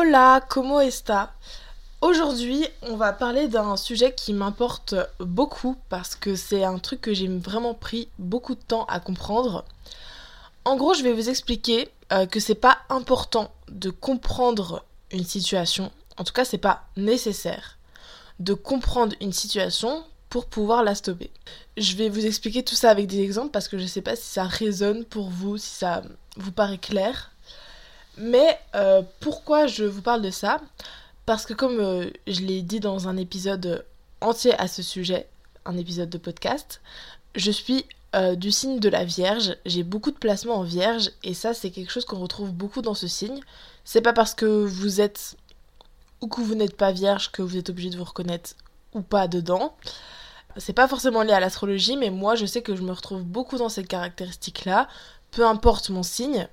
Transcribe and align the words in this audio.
Hola, 0.00 0.46
¿cómo 0.48 0.80
está? 0.80 1.34
Aujourd'hui, 2.02 2.64
on 2.82 2.94
va 2.94 3.12
parler 3.12 3.48
d'un 3.48 3.76
sujet 3.76 4.14
qui 4.14 4.32
m'importe 4.32 4.94
beaucoup 5.18 5.74
parce 5.88 6.14
que 6.14 6.36
c'est 6.36 6.62
un 6.62 6.78
truc 6.78 7.00
que 7.00 7.12
j'ai 7.12 7.26
vraiment 7.26 7.74
pris 7.74 8.06
beaucoup 8.20 8.54
de 8.54 8.60
temps 8.60 8.84
à 8.84 9.00
comprendre. 9.00 9.64
En 10.64 10.76
gros, 10.76 10.94
je 10.94 11.02
vais 11.02 11.12
vous 11.12 11.28
expliquer 11.28 11.88
euh, 12.12 12.26
que 12.26 12.38
c'est 12.38 12.54
pas 12.54 12.78
important 12.90 13.50
de 13.70 13.90
comprendre 13.90 14.84
une 15.10 15.24
situation, 15.24 15.90
en 16.16 16.22
tout 16.22 16.32
cas, 16.32 16.44
c'est 16.44 16.58
pas 16.58 16.84
nécessaire 16.96 17.76
de 18.38 18.54
comprendre 18.54 19.16
une 19.20 19.32
situation 19.32 20.04
pour 20.30 20.46
pouvoir 20.46 20.84
la 20.84 20.94
stopper. 20.94 21.32
Je 21.76 21.96
vais 21.96 22.08
vous 22.08 22.24
expliquer 22.24 22.62
tout 22.62 22.76
ça 22.76 22.90
avec 22.90 23.08
des 23.08 23.18
exemples 23.18 23.50
parce 23.50 23.66
que 23.66 23.78
je 23.78 23.86
sais 23.86 24.02
pas 24.02 24.14
si 24.14 24.26
ça 24.26 24.44
résonne 24.44 25.04
pour 25.04 25.28
vous, 25.28 25.58
si 25.58 25.70
ça 25.70 26.02
vous 26.36 26.52
paraît 26.52 26.78
clair. 26.78 27.32
Mais 28.18 28.58
euh, 28.74 29.02
pourquoi 29.20 29.66
je 29.66 29.84
vous 29.84 30.02
parle 30.02 30.22
de 30.22 30.30
ça? 30.30 30.60
Parce 31.26 31.46
que 31.46 31.54
comme 31.54 31.78
euh, 31.78 32.10
je 32.26 32.40
l'ai 32.40 32.62
dit 32.62 32.80
dans 32.80 33.08
un 33.08 33.16
épisode 33.16 33.84
entier 34.20 34.54
à 34.58 34.66
ce 34.66 34.82
sujet, 34.82 35.28
un 35.64 35.76
épisode 35.76 36.10
de 36.10 36.18
podcast, 36.18 36.80
je 37.34 37.50
suis 37.50 37.86
euh, 38.16 38.34
du 38.34 38.50
signe 38.50 38.80
de 38.80 38.88
la 38.88 39.04
Vierge. 39.04 39.56
J'ai 39.66 39.82
beaucoup 39.82 40.10
de 40.10 40.16
placements 40.16 40.56
en 40.56 40.62
Vierge 40.62 41.10
et 41.22 41.34
ça 41.34 41.54
c'est 41.54 41.70
quelque 41.70 41.92
chose 41.92 42.04
qu'on 42.04 42.18
retrouve 42.18 42.52
beaucoup 42.52 42.82
dans 42.82 42.94
ce 42.94 43.06
signe. 43.06 43.40
C'est 43.84 44.00
pas 44.00 44.12
parce 44.12 44.34
que 44.34 44.46
vous 44.46 45.00
êtes 45.00 45.36
ou 46.20 46.26
que 46.26 46.40
vous 46.40 46.54
n'êtes 46.54 46.76
pas 46.76 46.90
Vierge 46.90 47.30
que 47.30 47.42
vous 47.42 47.56
êtes 47.56 47.70
obligé 47.70 47.90
de 47.90 47.98
vous 47.98 48.04
reconnaître 48.04 48.54
ou 48.94 49.02
pas 49.02 49.28
dedans. 49.28 49.76
C'est 50.56 50.72
pas 50.72 50.88
forcément 50.88 51.22
lié 51.22 51.32
à 51.32 51.40
l'astrologie, 51.40 51.96
mais 51.96 52.10
moi 52.10 52.34
je 52.34 52.46
sais 52.46 52.62
que 52.62 52.74
je 52.74 52.82
me 52.82 52.90
retrouve 52.90 53.22
beaucoup 53.22 53.58
dans 53.58 53.68
ces 53.68 53.84
caractéristiques-là, 53.84 54.88
peu 55.30 55.46
importe 55.46 55.90
mon 55.90 56.02
signe, 56.02 56.48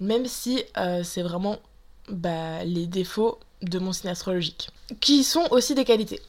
même 0.00 0.26
si 0.26 0.64
euh, 0.76 1.02
c'est 1.02 1.22
vraiment 1.22 1.58
bah, 2.08 2.64
les 2.64 2.86
défauts 2.86 3.38
de 3.62 3.78
mon 3.78 3.92
signe 3.92 4.10
astrologique, 4.10 4.70
qui 5.00 5.24
sont 5.24 5.46
aussi 5.50 5.74
des 5.74 5.84
qualités. 5.84 6.20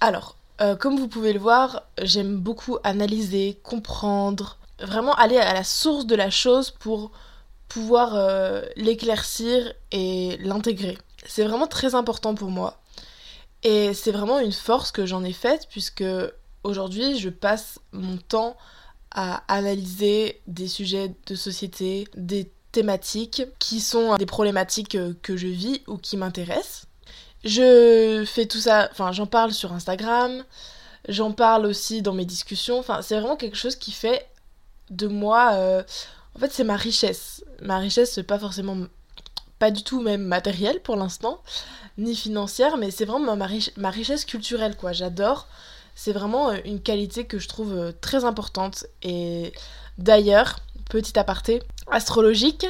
Alors, 0.00 0.36
euh, 0.60 0.76
comme 0.76 0.98
vous 0.98 1.08
pouvez 1.08 1.32
le 1.32 1.38
voir, 1.38 1.82
j'aime 2.02 2.36
beaucoup 2.36 2.78
analyser, 2.84 3.58
comprendre, 3.62 4.58
vraiment 4.80 5.14
aller 5.14 5.38
à 5.38 5.54
la 5.54 5.64
source 5.64 6.06
de 6.06 6.14
la 6.14 6.30
chose 6.30 6.70
pour 6.70 7.10
pouvoir 7.68 8.14
euh, 8.14 8.62
l'éclaircir 8.76 9.72
et 9.92 10.36
l'intégrer. 10.38 10.98
C'est 11.26 11.44
vraiment 11.44 11.66
très 11.66 11.94
important 11.94 12.34
pour 12.34 12.50
moi. 12.50 12.80
Et 13.62 13.94
c'est 13.94 14.10
vraiment 14.10 14.40
une 14.40 14.52
force 14.52 14.92
que 14.92 15.06
j'en 15.06 15.24
ai 15.24 15.32
faite 15.32 15.68
puisque 15.70 16.04
aujourd'hui 16.64 17.18
je 17.18 17.28
passe 17.28 17.78
mon 17.92 18.16
temps 18.16 18.56
à 19.12 19.42
analyser 19.48 20.40
des 20.46 20.66
sujets 20.68 21.14
de 21.26 21.34
société, 21.34 22.08
des 22.16 22.50
thématiques 22.72 23.42
qui 23.58 23.80
sont 23.80 24.16
des 24.16 24.26
problématiques 24.26 24.96
que 25.22 25.36
je 25.36 25.46
vis 25.46 25.82
ou 25.86 25.98
qui 25.98 26.16
m'intéressent. 26.16 26.86
Je 27.44 28.24
fais 28.24 28.46
tout 28.46 28.58
ça, 28.58 28.88
enfin 28.92 29.10
j'en 29.10 29.26
parle 29.26 29.52
sur 29.52 29.72
Instagram, 29.72 30.44
j'en 31.08 31.32
parle 31.32 31.66
aussi 31.66 32.00
dans 32.00 32.14
mes 32.14 32.24
discussions, 32.24 32.78
enfin 32.78 33.02
c'est 33.02 33.18
vraiment 33.18 33.36
quelque 33.36 33.56
chose 33.56 33.74
qui 33.74 33.90
fait 33.90 34.28
de 34.90 35.08
moi, 35.08 35.54
euh, 35.54 35.82
en 36.36 36.38
fait 36.38 36.52
c'est 36.52 36.64
ma 36.64 36.76
richesse. 36.76 37.44
Ma 37.60 37.78
richesse 37.78 38.12
c'est 38.12 38.22
pas 38.22 38.38
forcément, 38.38 38.76
pas 39.58 39.72
du 39.72 39.82
tout 39.82 40.00
même 40.00 40.22
matérielle 40.22 40.80
pour 40.82 40.94
l'instant, 40.94 41.42
ni 41.98 42.14
financière, 42.14 42.76
mais 42.76 42.92
c'est 42.92 43.06
vraiment 43.06 43.36
ma, 43.36 43.48
ma, 43.76 43.90
richesse 43.90 44.24
culturelle 44.24 44.76
quoi, 44.76 44.92
j'adore. 44.92 45.48
C'est 45.96 46.12
vraiment 46.12 46.50
euh, 46.50 46.58
une 46.64 46.80
qualité 46.80 47.26
que 47.26 47.40
je 47.40 47.48
trouve 47.48 47.72
euh, 47.72 47.92
très 48.00 48.24
importante 48.24 48.86
et 49.02 49.52
d'ailleurs, 49.98 50.60
petit 50.88 51.18
aparté, 51.18 51.60
astrologique, 51.90 52.66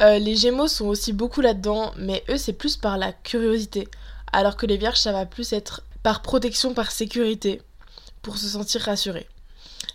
euh, 0.00 0.18
les 0.18 0.36
Gémeaux 0.36 0.68
sont 0.68 0.86
aussi 0.86 1.12
beaucoup 1.12 1.40
là-dedans, 1.40 1.92
mais 1.96 2.24
eux 2.28 2.36
c'est 2.36 2.52
plus 2.52 2.76
par 2.76 2.98
la 2.98 3.12
curiosité, 3.12 3.88
alors 4.32 4.56
que 4.56 4.66
les 4.66 4.76
Vierges 4.76 5.00
ça 5.00 5.12
va 5.12 5.26
plus 5.26 5.52
être 5.52 5.82
par 6.02 6.22
protection, 6.22 6.72
par 6.74 6.90
sécurité, 6.90 7.60
pour 8.22 8.38
se 8.38 8.48
sentir 8.48 8.80
rassuré. 8.82 9.26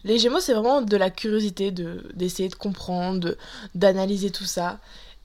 Les 0.04 0.20
Gémeaux 0.20 0.40
c'est 0.40 0.54
vraiment 0.54 0.82
de 0.82 0.98
la 0.98 1.10
curiosité, 1.10 1.72
de 1.72 2.04
d'essayer 2.14 2.50
de 2.50 2.56
comprendre, 2.56 3.36
d'analyser 3.74 4.30
tout 4.32 4.46
ça. 4.46 4.80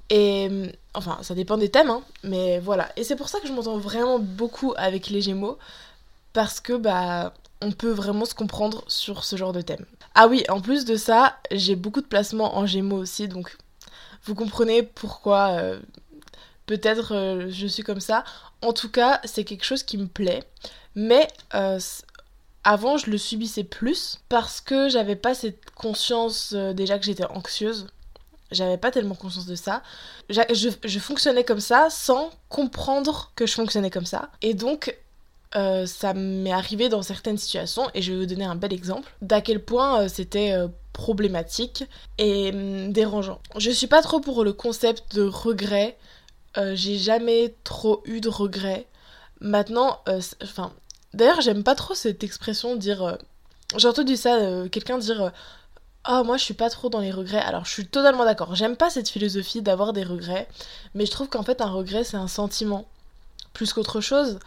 Et 0.08 0.50
enfin, 0.94 1.18
ça 1.22 1.34
dépend 1.34 1.56
des 1.56 1.70
thèmes, 1.70 1.90
hein, 1.90 2.02
mais 2.24 2.58
voilà. 2.58 2.90
Et 2.96 3.04
c'est 3.04 3.14
pour 3.16 3.28
ça 3.28 3.38
que 3.38 3.46
je 3.46 3.52
m'entends 3.52 3.78
vraiment 3.78 4.18
beaucoup 4.18 4.74
avec 4.76 5.08
les 5.08 5.20
Gémeaux, 5.20 5.58
parce 6.32 6.60
que 6.60 6.72
bah 6.72 7.32
on 7.62 7.72
peut 7.72 7.90
vraiment 7.90 8.24
se 8.24 8.34
comprendre 8.34 8.84
sur 8.88 9.24
ce 9.24 9.36
genre 9.36 9.52
de 9.52 9.60
thème. 9.60 9.84
Ah 10.14 10.28
oui, 10.28 10.44
en 10.48 10.60
plus 10.60 10.84
de 10.84 10.96
ça, 10.96 11.36
j'ai 11.50 11.76
beaucoup 11.76 12.00
de 12.00 12.06
placements 12.06 12.56
en 12.56 12.66
Gémeaux 12.66 12.98
aussi, 12.98 13.28
donc 13.28 13.56
vous 14.24 14.34
comprenez 14.34 14.82
pourquoi 14.82 15.50
euh, 15.52 15.78
peut-être 16.66 17.14
euh, 17.14 17.46
je 17.50 17.66
suis 17.66 17.82
comme 17.82 18.00
ça. 18.00 18.24
En 18.62 18.72
tout 18.72 18.90
cas, 18.90 19.20
c'est 19.24 19.44
quelque 19.44 19.64
chose 19.64 19.82
qui 19.82 19.98
me 19.98 20.06
plaît. 20.06 20.42
Mais 20.94 21.28
euh, 21.54 21.78
avant, 22.64 22.96
je 22.96 23.10
le 23.10 23.18
subissais 23.18 23.64
plus 23.64 24.18
parce 24.28 24.60
que 24.60 24.88
j'avais 24.88 25.16
pas 25.16 25.34
cette 25.34 25.70
conscience 25.70 26.52
déjà 26.52 26.98
que 26.98 27.04
j'étais 27.04 27.24
anxieuse. 27.24 27.86
J'avais 28.50 28.78
pas 28.78 28.90
tellement 28.90 29.14
conscience 29.14 29.46
de 29.46 29.54
ça. 29.54 29.82
Je, 30.28 30.40
je, 30.84 30.98
fonctionnais 30.98 31.44
comme 31.44 31.60
ça 31.60 31.88
sans 31.88 32.30
comprendre 32.48 33.30
que 33.36 33.46
je 33.46 33.54
fonctionnais 33.54 33.90
comme 33.90 34.06
ça. 34.06 34.28
Et 34.42 34.54
donc, 34.54 34.96
ça 35.52 36.14
m'est 36.14 36.52
arrivé 36.52 36.88
dans 36.88 37.02
certaines 37.02 37.38
situations, 37.38 37.88
et 37.94 38.02
je 38.02 38.12
vais 38.12 38.18
vous 38.20 38.26
donner 38.26 38.44
un 38.44 38.56
bel 38.56 38.72
exemple, 38.72 39.12
d'à 39.22 39.40
quel 39.40 39.62
point 39.62 40.08
c'était 40.08 40.54
problématique 40.92 41.84
et 42.18 42.50
hum, 42.50 42.92
dérangeant. 42.92 43.40
Je 43.56 43.70
suis 43.70 43.86
pas 43.86 44.02
trop 44.02 44.20
pour 44.20 44.44
le 44.44 44.52
concept 44.52 45.14
de 45.14 45.22
regret. 45.22 45.96
Euh, 46.58 46.74
j'ai 46.74 46.98
jamais 46.98 47.54
trop 47.64 48.02
eu 48.04 48.20
de 48.20 48.28
regrets. 48.28 48.86
Maintenant, 49.40 50.00
euh, 50.08 50.20
enfin, 50.42 50.72
d'ailleurs, 51.14 51.40
j'aime 51.40 51.62
pas 51.62 51.74
trop 51.74 51.94
cette 51.94 52.24
expression 52.24 52.76
dire. 52.76 53.02
Euh, 53.02 53.16
j'ai 53.76 53.88
entendu 53.88 54.16
ça, 54.16 54.38
quelqu'un 54.70 54.98
dire. 54.98 55.32
Ah, 56.02 56.22
moi 56.22 56.38
je 56.38 56.44
suis 56.44 56.54
pas 56.54 56.70
trop 56.70 56.88
dans 56.88 57.00
les 57.00 57.12
regrets. 57.12 57.40
Alors 57.40 57.66
je 57.66 57.70
suis 57.72 57.86
totalement 57.86 58.24
d'accord. 58.24 58.54
J'aime 58.54 58.76
pas 58.76 58.90
cette 58.90 59.08
philosophie 59.08 59.62
d'avoir 59.62 59.92
des 59.92 60.02
regrets. 60.02 60.48
Mais 60.94 61.06
je 61.06 61.10
trouve 61.10 61.28
qu'en 61.28 61.42
fait, 61.42 61.60
un 61.60 61.70
regret 61.70 62.04
c'est 62.04 62.16
un 62.16 62.28
sentiment 62.28 62.86
plus 63.52 63.72
qu'autre 63.72 64.00
chose. 64.00 64.38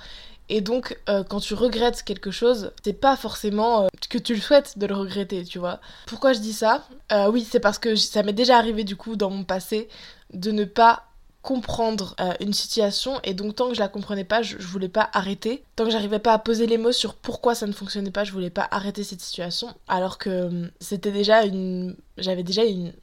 Et 0.49 0.61
donc, 0.61 0.97
euh, 1.09 1.23
quand 1.23 1.39
tu 1.39 1.53
regrettes 1.53 2.03
quelque 2.03 2.31
chose, 2.31 2.71
c'est 2.83 2.93
pas 2.93 3.15
forcément 3.15 3.83
euh, 3.83 3.87
que 4.09 4.17
tu 4.17 4.35
le 4.35 4.41
souhaites 4.41 4.77
de 4.77 4.85
le 4.85 4.93
regretter, 4.93 5.43
tu 5.43 5.59
vois. 5.59 5.79
Pourquoi 6.05 6.33
je 6.33 6.39
dis 6.39 6.53
ça? 6.53 6.85
Euh, 7.11 7.29
Oui, 7.31 7.47
c'est 7.49 7.59
parce 7.59 7.79
que 7.79 7.95
ça 7.95 8.23
m'est 8.23 8.33
déjà 8.33 8.57
arrivé 8.57 8.83
du 8.83 8.95
coup 8.95 9.15
dans 9.15 9.29
mon 9.29 9.43
passé 9.43 9.87
de 10.33 10.51
ne 10.51 10.65
pas 10.65 11.05
comprendre 11.41 12.15
une 12.39 12.53
situation 12.53 13.19
et 13.25 13.33
donc 13.33 13.55
tant 13.55 13.67
que 13.67 13.75
je 13.75 13.81
la 13.81 13.89
comprenais 13.89 14.23
pas, 14.23 14.41
je, 14.41 14.55
voulais 14.59 14.87
pas 14.87 15.09
arrêter. 15.11 15.61
Tant 15.75 15.83
que 15.83 15.89
j'arrivais 15.89 16.19
pas 16.19 16.31
à 16.31 16.39
poser 16.39 16.67
les 16.67 16.77
mots 16.77 16.93
sur 16.93 17.15
pourquoi 17.15 17.53
ça 17.53 17.67
ne 17.67 17.73
fonctionnait 17.73 18.11
pas, 18.11 18.23
je 18.23 18.31
voulais 18.31 18.49
pas 18.49 18.65
arrêter 18.71 19.03
cette 19.03 19.19
situation. 19.19 19.67
Alors 19.89 20.17
que 20.17 20.71
c'était 20.79 21.11
déjà 21.11 21.43
une, 21.43 21.97
j'avais 22.17 22.43
déjà 22.43 22.63
une, 22.63 22.93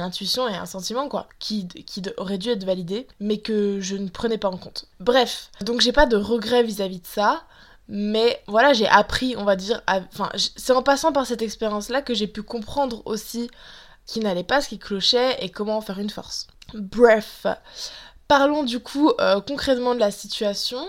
intuition 0.00 0.48
et 0.48 0.54
un 0.54 0.66
sentiment 0.66 1.08
quoi 1.08 1.28
qui, 1.38 1.68
qui 1.68 2.02
aurait 2.16 2.38
dû 2.38 2.50
être 2.50 2.64
validé, 2.64 3.06
mais 3.20 3.38
que 3.38 3.80
je 3.80 3.96
ne 3.96 4.08
prenais 4.08 4.38
pas 4.38 4.48
en 4.48 4.56
compte. 4.56 4.86
Bref, 5.00 5.50
donc 5.60 5.80
j'ai 5.80 5.92
pas 5.92 6.06
de 6.06 6.16
regrets 6.16 6.62
vis-à-vis 6.62 7.00
de 7.00 7.06
ça. 7.06 7.44
Mais 7.86 8.42
voilà, 8.46 8.72
j'ai 8.72 8.86
appris, 8.86 9.36
on 9.36 9.44
va 9.44 9.56
dire, 9.56 9.82
enfin, 9.86 10.30
c'est 10.34 10.72
en 10.72 10.82
passant 10.82 11.12
par 11.12 11.26
cette 11.26 11.42
expérience-là 11.42 12.00
que 12.00 12.14
j'ai 12.14 12.26
pu 12.26 12.42
comprendre 12.42 13.02
aussi 13.04 13.50
qui 14.06 14.20
n'allait 14.20 14.44
pas, 14.44 14.62
ce 14.62 14.68
qui 14.68 14.78
clochait 14.78 15.36
et 15.44 15.50
comment 15.50 15.76
en 15.76 15.80
faire 15.80 15.98
une 15.98 16.08
force. 16.08 16.46
Bref, 16.72 17.46
parlons 18.26 18.62
du 18.62 18.80
coup 18.80 19.12
euh, 19.20 19.40
concrètement 19.40 19.94
de 19.94 20.00
la 20.00 20.10
situation. 20.10 20.88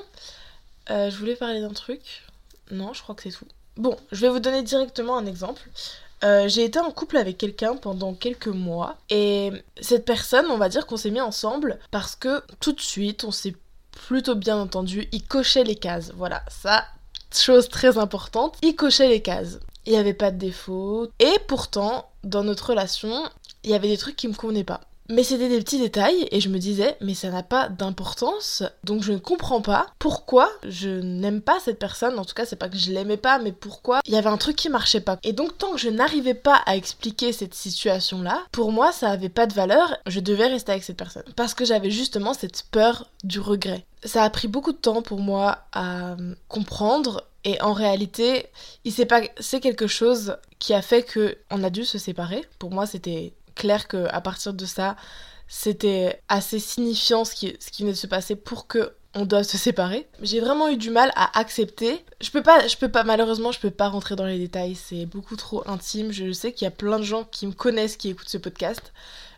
Euh, 0.89 1.09
je 1.09 1.17
voulais 1.17 1.35
parler 1.35 1.61
d'un 1.61 1.73
truc. 1.73 2.23
Non, 2.71 2.93
je 2.93 3.01
crois 3.01 3.15
que 3.15 3.23
c'est 3.23 3.31
tout. 3.31 3.47
Bon, 3.77 3.97
je 4.11 4.21
vais 4.21 4.29
vous 4.29 4.39
donner 4.39 4.63
directement 4.63 5.17
un 5.17 5.25
exemple. 5.25 5.61
Euh, 6.25 6.47
j'ai 6.47 6.63
été 6.63 6.79
en 6.79 6.91
couple 6.91 7.17
avec 7.17 7.37
quelqu'un 7.37 7.75
pendant 7.75 8.15
quelques 8.15 8.47
mois 8.47 8.97
et 9.09 9.51
cette 9.79 10.05
personne, 10.05 10.47
on 10.49 10.57
va 10.57 10.69
dire 10.69 10.87
qu'on 10.87 10.97
s'est 10.97 11.11
mis 11.11 11.21
ensemble 11.21 11.77
parce 11.91 12.15
que 12.15 12.41
tout 12.59 12.73
de 12.73 12.81
suite, 12.81 13.23
on 13.23 13.31
s'est 13.31 13.55
plutôt 14.07 14.35
bien 14.35 14.57
entendu. 14.57 15.07
Il 15.11 15.23
cochait 15.23 15.63
les 15.63 15.75
cases. 15.75 16.11
Voilà, 16.15 16.43
ça, 16.47 16.85
chose 17.31 17.69
très 17.69 17.97
importante. 17.97 18.57
Il 18.63 18.75
cochait 18.75 19.07
les 19.07 19.21
cases. 19.21 19.59
Il 19.85 19.91
n'y 19.91 19.99
avait 19.99 20.13
pas 20.13 20.31
de 20.31 20.37
défaut. 20.37 21.09
Et 21.19 21.37
pourtant, 21.47 22.09
dans 22.23 22.43
notre 22.43 22.71
relation, 22.71 23.29
il 23.63 23.69
y 23.69 23.75
avait 23.75 23.87
des 23.87 23.97
trucs 23.97 24.15
qui 24.15 24.27
me 24.27 24.33
convenaient 24.33 24.63
pas. 24.63 24.81
Mais 25.09 25.23
c'était 25.23 25.49
des 25.49 25.59
petits 25.59 25.79
détails 25.79 26.27
et 26.31 26.39
je 26.41 26.49
me 26.49 26.57
disais, 26.57 26.97
mais 27.01 27.13
ça 27.13 27.29
n'a 27.29 27.43
pas 27.43 27.69
d'importance, 27.69 28.63
donc 28.83 29.03
je 29.03 29.11
ne 29.11 29.17
comprends 29.17 29.61
pas 29.61 29.87
pourquoi 29.99 30.49
je 30.67 30.89
n'aime 30.89 31.41
pas 31.41 31.59
cette 31.59 31.79
personne. 31.79 32.17
En 32.17 32.25
tout 32.25 32.33
cas, 32.33 32.45
c'est 32.45 32.55
pas 32.55 32.69
que 32.69 32.77
je 32.77 32.91
l'aimais 32.91 33.17
pas, 33.17 33.37
mais 33.37 33.51
pourquoi 33.51 33.99
il 34.05 34.13
y 34.13 34.17
avait 34.17 34.29
un 34.29 34.37
truc 34.37 34.55
qui 34.55 34.69
marchait 34.69 35.01
pas. 35.01 35.19
Et 35.23 35.33
donc, 35.33 35.57
tant 35.57 35.73
que 35.73 35.77
je 35.77 35.89
n'arrivais 35.89 36.33
pas 36.33 36.61
à 36.65 36.75
expliquer 36.75 37.33
cette 37.33 37.53
situation-là, 37.53 38.43
pour 38.51 38.71
moi, 38.71 38.91
ça 38.91 39.09
avait 39.09 39.29
pas 39.29 39.45
de 39.45 39.53
valeur, 39.53 39.95
je 40.07 40.19
devais 40.19 40.47
rester 40.47 40.71
avec 40.71 40.83
cette 40.83 40.97
personne. 40.97 41.23
Parce 41.35 41.53
que 41.53 41.65
j'avais 41.65 41.91
justement 41.91 42.33
cette 42.33 42.63
peur 42.71 43.09
du 43.23 43.39
regret. 43.39 43.85
Ça 44.03 44.23
a 44.23 44.29
pris 44.29 44.47
beaucoup 44.47 44.71
de 44.71 44.77
temps 44.77 45.01
pour 45.01 45.19
moi 45.19 45.59
à 45.73 46.15
comprendre 46.47 47.23
et 47.43 47.61
en 47.61 47.73
réalité, 47.73 48.47
il 48.83 48.91
s'est 48.91 49.05
pas 49.05 49.21
c'est 49.39 49.59
quelque 49.59 49.87
chose 49.87 50.37
qui 50.57 50.73
a 50.73 50.81
fait 50.81 51.03
que 51.03 51.37
on 51.51 51.63
a 51.63 51.69
dû 51.69 51.85
se 51.85 51.99
séparer. 51.99 52.43
Pour 52.57 52.71
moi, 52.71 52.87
c'était 52.87 53.33
clair 53.55 53.87
que 53.87 54.07
à 54.09 54.21
partir 54.21 54.53
de 54.53 54.65
ça, 54.65 54.95
c'était 55.47 56.21
assez 56.27 56.59
signifiant 56.59 57.25
ce 57.25 57.35
qui, 57.35 57.55
ce 57.59 57.71
qui 57.71 57.83
venait 57.83 57.93
de 57.93 57.97
se 57.97 58.07
passer 58.07 58.35
pour 58.35 58.67
que 58.67 58.93
on 59.17 59.25
doit 59.25 59.43
se 59.43 59.57
séparer. 59.57 60.07
J'ai 60.21 60.41
vraiment 60.41 60.67
eu 60.67 60.75
du 60.75 60.89
mal 60.89 61.11
à 61.15 61.39
accepter. 61.39 62.03
Je 62.19 62.29
peux 62.31 62.43
pas, 62.43 62.67
je 62.67 62.75
peux 62.75 62.89
pas, 62.89 63.05
malheureusement, 63.05 63.53
je 63.53 63.61
peux 63.61 63.71
pas 63.71 63.87
rentrer 63.87 64.17
dans 64.17 64.25
les 64.25 64.37
détails, 64.37 64.75
c'est 64.75 65.05
beaucoup 65.05 65.37
trop 65.37 65.63
intime. 65.69 66.11
Je 66.11 66.33
sais 66.33 66.51
qu'il 66.51 66.65
y 66.65 66.67
a 66.67 66.71
plein 66.71 66.99
de 66.99 67.03
gens 67.03 67.23
qui 67.23 67.47
me 67.47 67.53
connaissent, 67.53 67.95
qui 67.95 68.09
écoutent 68.09 68.27
ce 68.27 68.37
podcast. 68.37 68.91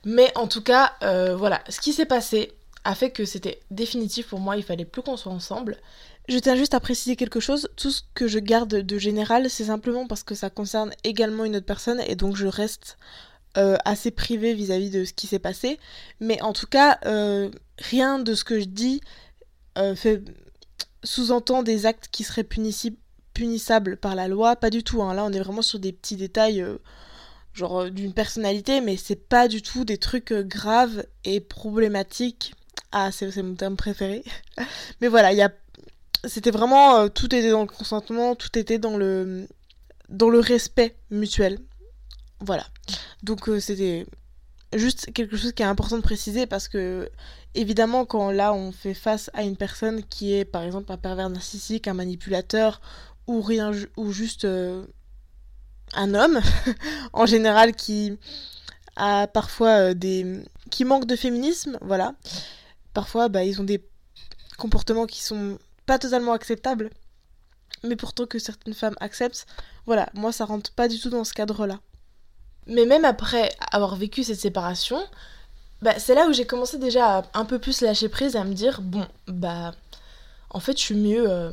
Mais 0.04 0.32
en 0.36 0.48
tout 0.48 0.64
cas, 0.64 0.94
euh, 1.04 1.36
voilà, 1.36 1.62
ce 1.70 1.80
qui 1.80 1.94
s'est 1.94 2.06
passé 2.06 2.54
a 2.86 2.96
fait 2.96 3.12
que 3.12 3.26
c'était 3.26 3.60
définitif 3.70 4.28
pour 4.28 4.40
moi, 4.40 4.58
il 4.58 4.64
fallait 4.64 4.86
plus 4.86 5.04
qu'on 5.04 5.18
soit 5.18 5.32
ensemble. 5.32 5.78
Je 6.28 6.40
tiens 6.40 6.56
juste 6.56 6.74
à 6.74 6.80
préciser 6.80 7.16
quelque 7.16 7.40
chose, 7.40 7.70
tout 7.78 7.92
ce 7.92 8.02
que 8.14 8.28
je 8.28 8.40
garde 8.40 8.74
de 8.74 8.98
général, 8.98 9.50
c'est 9.50 9.66
simplement 9.66 10.08
parce 10.08 10.24
que 10.24 10.36
ça 10.36 10.50
concerne 10.50 10.92
également 11.04 11.46
une 11.46 11.56
autre 11.56 11.66
personne 11.66 12.02
et 12.06 12.16
donc 12.16 12.36
je 12.36 12.48
reste 12.48 12.98
euh, 13.58 13.76
assez 13.86 14.12
privée 14.12 14.54
vis-à-vis 14.54 14.92
de 14.92 15.04
ce 15.04 15.14
qui 15.14 15.26
s'est 15.26 15.40
passé. 15.40 15.80
Mais 16.20 16.40
en 16.44 16.54
tout 16.54 16.68
cas, 16.68 17.00
euh, 17.06 17.50
rien 17.80 18.20
de 18.20 18.36
ce 18.36 18.44
que 18.44 18.60
je 18.60 18.66
dis 18.66 19.02
euh, 19.80 19.96
fait 19.96 20.22
sous-entend 21.04 21.64
des 21.64 21.88
actes 21.88 22.08
qui 22.12 22.24
seraient 22.24 22.48
punissables 23.34 23.98
par 23.98 24.14
la 24.14 24.28
loi, 24.28 24.58
pas 24.58 24.70
du 24.70 24.84
tout. 24.84 25.02
Hein. 25.02 25.16
Là, 25.16 25.26
on 25.26 25.32
est 25.32 25.40
vraiment 25.40 25.64
sur 25.64 25.80
des 25.80 25.92
petits 25.92 26.18
détails, 26.18 26.64
genre 27.54 27.90
d'une 27.90 28.14
personnalité, 28.14 28.80
mais 28.80 28.96
c'est 28.96 29.28
pas 29.28 29.48
du 29.48 29.64
tout 29.64 29.86
des 29.86 29.98
trucs 29.98 30.34
graves 30.34 31.06
et 31.24 31.40
problématiques. 31.40 32.54
Ah, 32.92 33.12
c'est 33.12 33.42
mon 33.42 33.56
terme 33.56 33.76
préféré. 33.76 34.24
mais 35.02 35.08
voilà, 35.08 35.32
il 35.32 35.38
y 35.38 35.42
a... 35.42 35.52
c'était 36.26 36.52
vraiment 36.52 37.10
tout 37.10 37.34
était 37.34 37.50
dans 37.50 37.62
le 37.62 37.68
consentement, 37.68 38.36
tout 38.36 38.56
était 38.60 38.78
dans 38.78 38.98
le 38.98 39.48
respect 40.12 40.96
mutuel. 41.10 41.58
Voilà. 42.40 42.66
Donc 43.24 43.50
c'était 43.60 44.06
juste 44.74 45.12
quelque 45.14 45.38
chose 45.38 45.54
qui 45.54 45.64
est 45.64 45.66
important 45.66 45.98
de 45.98 46.02
préciser 46.02 46.46
parce 46.46 46.68
que 46.68 47.10
évidemment 47.56 48.06
quand 48.06 48.32
là 48.32 48.54
on 48.54 48.72
fait 48.72 48.94
face 48.94 49.30
à 49.34 49.44
une 49.44 49.56
personne 49.56 50.04
qui 50.04 50.34
est 50.34 50.46
par 50.46 50.64
exemple 50.64 50.92
un 50.92 50.98
pervers 50.98 51.30
narcissique, 51.30 51.88
un 51.88 51.94
manipulateur 51.94 52.82
ou 53.28 53.42
rien 53.42 53.72
ou 53.96 54.12
juste 54.12 54.46
euh, 54.46 54.86
un 55.94 56.14
homme 56.14 56.40
en 57.14 57.26
général 57.26 57.76
qui 57.76 58.18
a 58.96 59.28
parfois 59.28 59.90
euh, 59.90 59.94
des 59.94 60.44
qui 60.70 60.84
manque 60.86 61.06
de 61.06 61.16
féminisme, 61.16 61.78
voilà. 61.82 62.14
Parfois 62.94 63.30
bah 63.30 63.44
ils 63.44 63.62
ont 63.62 63.64
des 63.64 63.82
comportements 64.58 65.06
qui 65.06 65.24
sont 65.24 65.58
pas 65.86 66.00
totalement 66.00 66.34
acceptables 66.34 66.90
mais 67.84 67.96
pourtant 67.96 68.26
que 68.26 68.40
certaines 68.40 68.74
femmes 68.74 68.96
acceptent. 69.00 69.46
Voilà, 69.86 70.10
moi 70.14 70.32
ça 70.32 70.46
rentre 70.46 70.72
pas 70.72 70.88
du 70.88 71.00
tout 71.00 71.10
dans 71.10 71.24
ce 71.24 71.34
cadre-là. 71.34 71.80
Mais 72.68 72.86
même 72.86 73.06
après 73.06 73.56
avoir 73.72 73.96
vécu 73.96 74.24
cette 74.24 74.40
séparation, 74.40 75.02
bah, 75.82 75.98
c'est 76.00 76.16
là 76.16 76.28
où 76.28 76.34
j'ai 76.34 76.46
commencé 76.46 76.78
déjà 76.78 77.20
à 77.20 77.24
un 77.34 77.46
peu 77.46 77.60
plus 77.60 77.82
lâcher 77.82 78.10
prise 78.10 78.36
à 78.36 78.44
me 78.44 78.54
dire 78.54 78.82
bon, 78.82 79.06
bah, 79.28 79.74
en 80.50 80.60
fait, 80.60 80.78
je 80.78 80.84
suis 80.84 80.96
mieux 80.96 81.30
euh, 81.30 81.52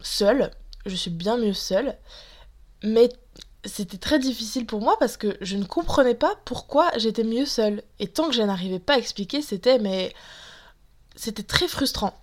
seule, 0.00 0.50
je 0.86 0.94
suis 0.94 1.10
bien 1.10 1.36
mieux 1.36 1.54
seule, 1.54 1.96
mais 2.82 3.08
c'était 3.64 3.96
très 3.96 4.18
difficile 4.18 4.66
pour 4.66 4.80
moi 4.80 4.96
parce 4.98 5.16
que 5.16 5.36
je 5.40 5.56
ne 5.56 5.64
comprenais 5.64 6.14
pas 6.14 6.34
pourquoi 6.44 6.90
j'étais 6.96 7.24
mieux 7.24 7.46
seule. 7.46 7.82
Et 7.98 8.08
tant 8.08 8.28
que 8.28 8.34
je 8.34 8.42
n'arrivais 8.42 8.78
pas 8.78 8.94
à 8.94 8.98
expliquer, 8.98 9.42
c'était 9.42 9.78
mais 9.78 10.12
c'était 11.16 11.42
très 11.42 11.68
frustrant. 11.68 12.14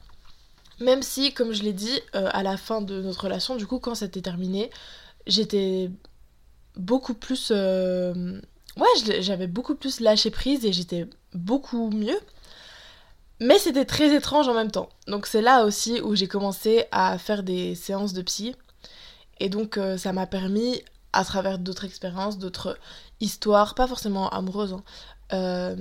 Même 0.80 1.04
si, 1.04 1.33
comme 1.33 1.54
je 1.54 1.63
l'ai 1.63 1.74
dit, 1.74 2.00
euh, 2.16 2.30
à 2.31 2.44
la 2.44 2.57
fin 2.57 2.81
de 2.81 3.01
notre 3.01 3.25
relation, 3.25 3.56
du 3.56 3.68
coup, 3.68 3.80
quand 3.80 3.95
c'était 3.95 4.22
terminé, 4.22 4.72
j'étais 5.28 5.92
beaucoup 6.75 7.13
plus. 7.13 7.51
Euh, 7.51 8.39
ouais, 8.77 9.21
j'avais 9.21 9.47
beaucoup 9.47 9.75
plus 9.75 10.00
lâché 10.00 10.31
prise 10.31 10.65
et 10.65 10.73
j'étais 10.73 11.07
beaucoup 11.33 11.89
mieux. 11.89 12.19
Mais 13.39 13.57
c'était 13.57 13.85
très 13.85 14.15
étrange 14.15 14.47
en 14.47 14.53
même 14.53 14.71
temps. 14.71 14.89
Donc 15.07 15.25
c'est 15.25 15.41
là 15.41 15.65
aussi 15.65 16.00
où 16.01 16.15
j'ai 16.15 16.27
commencé 16.27 16.85
à 16.91 17.18
faire 17.18 17.41
des 17.44 17.73
séances 17.75 18.13
de 18.13 18.21
psy. 18.21 18.56
Et 19.39 19.50
donc 19.50 19.77
euh, 19.77 19.97
ça 19.97 20.13
m'a 20.13 20.27
permis, 20.27 20.83
à 21.13 21.25
travers 21.25 21.57
d'autres 21.57 21.85
expériences, 21.85 22.38
d'autres 22.38 22.77
histoires, 23.19 23.73
pas 23.75 23.88
forcément 23.88 24.29
amoureuses, 24.29 24.73
hein, 24.73 24.83
euh, 25.33 25.75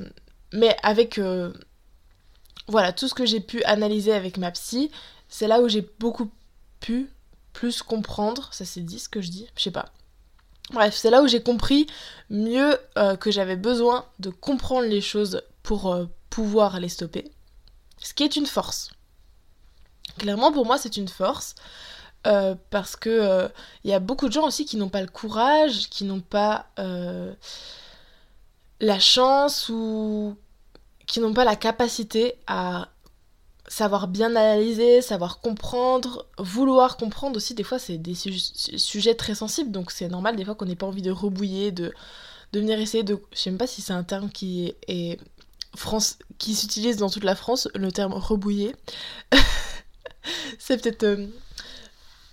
mais 0.53 0.77
avec 0.83 1.21
voilà 2.67 2.93
tout 2.93 3.09
ce 3.09 3.15
que 3.15 3.27
j'ai 3.27 3.41
pu 3.41 3.63
analyser 3.65 4.13
avec 4.13 4.39
ma 4.39 4.51
psy, 4.51 4.91
c'est 5.29 5.47
là 5.47 5.61
où 5.61 5.69
j'ai 5.69 5.89
beaucoup 5.99 6.31
pu 6.81 7.11
plus 7.53 7.83
comprendre, 7.83 8.49
ça 8.53 8.65
c'est 8.65 8.81
dit 8.81 8.99
ce 8.99 9.09
que 9.09 9.21
je 9.21 9.31
dis, 9.31 9.47
je 9.57 9.63
sais 9.63 9.71
pas, 9.71 9.87
Bref, 10.71 10.95
c'est 10.95 11.11
là 11.11 11.23
où 11.23 11.27
j'ai 11.27 11.43
compris 11.43 11.87
mieux 12.31 12.79
euh, 12.97 13.17
que 13.17 13.31
j'avais 13.31 13.57
besoin 13.57 14.05
de 14.21 14.31
comprendre 14.31 14.87
les 14.87 15.01
choses 15.01 15.43
pour 15.63 15.93
euh, 15.93 16.07
pouvoir 16.31 16.79
les 16.79 16.89
stopper. 16.89 17.31
Ce 17.99 18.15
qui 18.15 18.23
est 18.23 18.37
une 18.37 18.47
force. 18.47 18.91
Clairement, 20.19 20.53
pour 20.53 20.67
moi, 20.67 20.79
c'est 20.79 20.97
une 20.97 21.09
force. 21.09 21.55
Euh, 22.27 22.55
parce 22.69 22.97
que 22.97 23.49
il 23.83 23.91
y 23.91 23.95
a 23.95 23.99
beaucoup 23.99 24.29
de 24.29 24.33
gens 24.33 24.47
aussi 24.47 24.67
qui 24.67 24.77
n'ont 24.77 24.91
pas 24.91 25.01
le 25.01 25.09
courage, 25.09 25.89
qui 25.89 26.05
n'ont 26.05 26.21
pas 26.21 26.67
la 28.81 28.99
chance 28.99 29.71
ou 29.71 30.37
qui 31.07 31.21
n'ont 31.21 31.33
pas 31.33 31.45
la 31.45 31.57
capacité 31.57 32.35
à 32.47 32.89
savoir 33.71 34.09
bien 34.09 34.35
analyser, 34.35 35.01
savoir 35.01 35.41
comprendre, 35.41 36.27
vouloir 36.39 36.97
comprendre 36.97 37.37
aussi, 37.37 37.55
des 37.55 37.63
fois 37.63 37.79
c'est 37.79 37.99
des 37.99 38.17
sujets 38.17 39.15
très 39.15 39.37
sensibles, 39.37 39.71
donc 39.71 39.93
c'est 39.93 40.09
normal 40.09 40.35
des 40.35 40.45
fois 40.45 40.57
qu'on 40.57 40.65
n'ait 40.65 40.75
pas 40.75 40.87
envie 40.87 41.03
de 41.03 41.13
rebouiller, 41.13 41.71
de, 41.71 41.95
de 42.53 42.61
venir 42.61 42.81
essayer 42.81 43.05
de... 43.05 43.17
Je 43.33 43.39
sais 43.39 43.51
même 43.51 43.59
pas 43.59 43.69
si 43.69 43.81
c'est 43.81 43.93
un 43.93 44.03
terme 44.03 44.29
qui 44.29 44.75
est, 44.89 45.21
France, 45.77 46.19
qui 46.39 46.57
s'utilise 46.57 46.97
dans 46.97 47.11
toute 47.11 47.23
la 47.23 47.37
France, 47.37 47.69
le 47.77 47.93
terme 47.93 48.13
rebouiller. 48.13 48.75
c'est 50.59 50.83
peut-être... 50.83 51.05
Euh, 51.05 51.27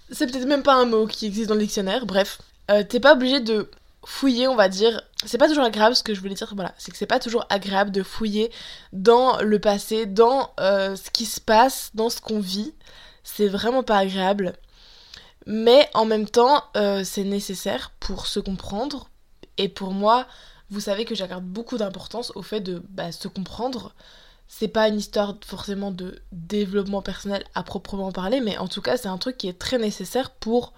c'est 0.10 0.26
peut-être 0.26 0.48
même 0.48 0.64
pas 0.64 0.74
un 0.74 0.86
mot 0.86 1.06
qui 1.06 1.28
existe 1.28 1.50
dans 1.50 1.56
le 1.56 1.62
dictionnaire, 1.62 2.08
bref. 2.08 2.40
Euh, 2.72 2.84
t'es 2.84 3.00
pas 3.00 3.14
obligé 3.14 3.42
de 3.42 3.70
fouiller, 4.08 4.48
on 4.48 4.56
va 4.56 4.70
dire. 4.70 5.02
C'est 5.26 5.38
pas 5.38 5.50
toujours 5.50 5.66
agréable, 5.66 5.94
ce 5.94 6.02
que 6.02 6.14
je 6.14 6.22
voulais 6.22 6.34
dire, 6.34 6.50
voilà, 6.56 6.74
c'est 6.78 6.92
que 6.92 6.98
c'est 6.98 7.06
pas 7.06 7.20
toujours 7.20 7.46
agréable 7.50 7.92
de 7.92 8.04
fouiller 8.04 8.52
dans 8.94 9.42
le 9.42 9.60
passé, 9.60 10.06
dans 10.06 10.52
euh, 10.62 10.96
ce 10.96 11.12
qui 11.12 11.26
se 11.26 11.42
passe, 11.42 11.92
dans 11.94 12.10
ce 12.10 12.22
qu'on 12.22 12.40
vit. 12.40 12.74
C'est 13.24 13.50
vraiment 13.50 13.84
pas 13.84 13.98
agréable. 13.98 14.54
Mais 15.46 15.90
en 15.94 16.06
même 16.06 16.28
temps, 16.28 16.64
euh, 16.78 17.04
c'est 17.04 17.26
nécessaire 17.26 17.92
pour 18.00 18.28
se 18.28 18.40
comprendre. 18.40 19.10
Et 19.58 19.68
pour 19.68 19.92
moi, 19.92 20.26
vous 20.70 20.80
savez 20.80 21.04
que 21.04 21.14
j'accorde 21.14 21.44
beaucoup 21.44 21.78
d'importance 21.78 22.32
au 22.36 22.42
fait 22.42 22.62
de 22.62 22.82
bah, 22.90 23.12
se 23.12 23.28
comprendre. 23.28 23.94
C'est 24.48 24.70
pas 24.70 24.88
une 24.88 25.00
histoire 25.00 25.36
forcément 25.46 25.92
de 25.92 26.22
développement 26.32 27.02
personnel 27.02 27.44
à 27.56 27.64
proprement 27.64 28.14
parler, 28.14 28.40
mais 28.40 28.58
en 28.58 28.70
tout 28.70 28.82
cas, 28.82 28.96
c'est 28.96 29.10
un 29.10 29.18
truc 29.18 29.38
qui 29.38 29.50
est 29.50 29.60
très 29.60 29.78
nécessaire 29.78 30.32
pour 30.32 30.74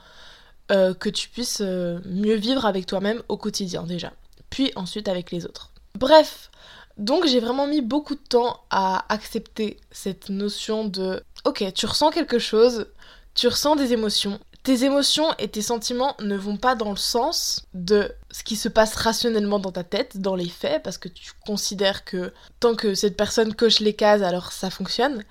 euh, 0.72 0.94
que 0.94 1.10
tu 1.10 1.30
puisses 1.30 1.62
euh, 1.62 2.00
mieux 2.06 2.36
vivre 2.36 2.66
avec 2.66 2.86
toi-même 2.86 3.22
au 3.28 3.38
quotidien 3.38 3.84
déjà, 3.84 4.14
puis 4.50 4.72
ensuite 4.76 5.08
avec 5.08 5.32
les 5.32 5.46
autres. 5.46 5.72
Bref, 5.96 6.50
donc 6.98 7.26
j'ai 7.26 7.40
vraiment 7.40 7.66
mis 7.66 7.82
beaucoup 7.82 8.16
de 8.16 8.20
temps 8.20 8.62
à 8.70 9.06
accepter 9.12 9.78
cette 9.92 10.30
notion 10.30 10.86
de 10.86 11.24
ok, 11.46 11.74
tu 11.74 11.86
ressens 11.86 12.12
quelque 12.12 12.40
chose, 12.40 12.88
tu 13.34 13.48
ressens 13.48 13.76
des 13.76 13.94
émotions. 13.94 14.40
Tes 14.64 14.84
émotions 14.84 15.34
et 15.40 15.48
tes 15.48 15.62
sentiments 15.62 16.16
ne 16.20 16.36
vont 16.36 16.58
pas 16.58 16.76
dans 16.76 16.92
le 16.92 16.98
sens 16.98 17.66
de 17.74 18.12
ce 18.30 18.44
qui 18.44 18.58
se 18.58 18.68
passe 18.68 18.96
rationnellement 18.96 19.58
dans 19.58 19.72
ta 19.72 19.86
tête, 19.86 20.18
dans 20.18 20.36
les 20.36 20.50
faits, 20.50 20.84
parce 20.84 20.98
que 20.98 21.08
tu 21.08 21.32
considères 21.46 22.04
que 22.04 22.34
tant 22.60 22.76
que 22.76 22.94
cette 22.94 23.16
personne 23.16 23.56
coche 23.56 23.80
les 23.80 23.94
cases, 23.94 24.22
alors 24.22 24.52
ça 24.52 24.70
fonctionne. 24.70 25.24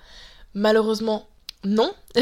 Malheureusement, 0.55 1.27
non. 1.63 1.93